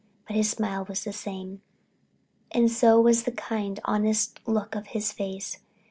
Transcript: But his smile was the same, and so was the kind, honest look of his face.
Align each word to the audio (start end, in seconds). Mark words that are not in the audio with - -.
But 0.25 0.35
his 0.35 0.49
smile 0.49 0.83
was 0.89 1.03
the 1.03 1.13
same, 1.13 1.61
and 2.49 2.71
so 2.71 2.99
was 2.99 3.21
the 3.21 3.31
kind, 3.31 3.79
honest 3.85 4.39
look 4.47 4.73
of 4.73 4.87
his 4.87 5.11
face. 5.11 5.59